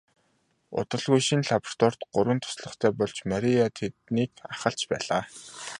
Удалгүй 0.79 1.21
шинэ 1.27 1.47
лабораторид 1.49 2.01
гурван 2.13 2.39
туслахтай 2.41 2.91
болж 2.99 3.17
Мария 3.31 3.63
тэднийг 3.79 4.31
ахалж 4.53 4.81
байлаа. 4.91 5.23